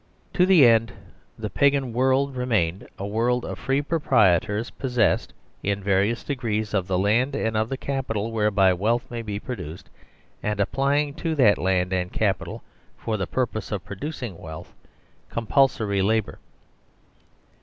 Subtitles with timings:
[0.33, 0.93] To the end
[1.37, 5.31] the Pagan world remained a world of free proprietors possessed,
[5.61, 9.91] in various degrees, of the land and of the capital whereby wealth may be produced,
[10.41, 12.63] and applying to that land and capital
[12.97, 14.73] for the pur pose of producing wealth,
[15.29, 16.39] compulsory labour.